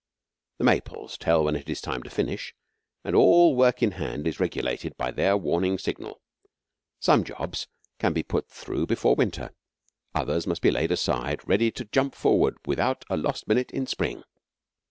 The 0.57 0.63
maples 0.63 1.15
tell 1.15 1.43
when 1.43 1.55
it 1.55 1.69
is 1.69 1.79
time 1.79 2.01
to 2.01 2.09
finish, 2.09 2.55
and 3.03 3.15
all 3.15 3.55
work 3.55 3.83
in 3.83 3.91
hand 3.91 4.25
is 4.25 4.39
regulated 4.39 4.97
by 4.97 5.11
their 5.11 5.37
warning 5.37 5.77
signal. 5.77 6.21
Some 6.99 7.23
jobs 7.23 7.67
can 7.99 8.11
be 8.11 8.23
put 8.23 8.49
through 8.49 8.87
before 8.87 9.13
winter; 9.13 9.51
others 10.15 10.47
must 10.47 10.63
be 10.63 10.71
laid 10.71 10.91
aside 10.91 11.47
ready 11.47 11.69
to 11.73 11.85
jump 11.85 12.15
forward 12.15 12.57
without 12.65 13.05
a 13.11 13.15
lost 13.15 13.47
minute 13.47 13.69
in 13.69 13.85
spring. 13.85 14.23